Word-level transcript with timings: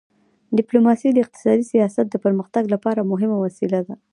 ډیپلوماسي 0.57 1.09
د 1.11 1.17
اقتصادي 1.25 1.65
سیاست 1.73 2.05
د 2.09 2.15
پرمختګ 2.25 2.63
لپاره 2.73 3.07
مهمه 3.11 3.37
وسیله 3.45 3.79
ده. 3.87 3.95